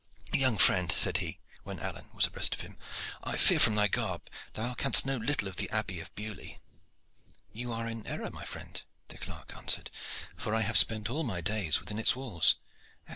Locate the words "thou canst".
4.63-5.05